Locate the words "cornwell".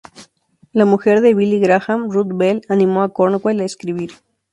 3.13-3.59